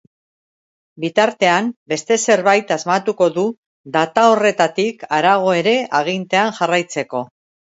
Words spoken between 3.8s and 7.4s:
data horretatik harago ere agintean jarraitzeko.